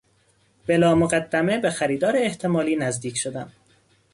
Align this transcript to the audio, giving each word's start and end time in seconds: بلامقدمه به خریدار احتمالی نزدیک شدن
بلامقدمه 0.67 1.57
به 1.57 1.69
خریدار 1.69 2.17
احتمالی 2.17 2.75
نزدیک 2.75 3.17
شدن 3.17 3.51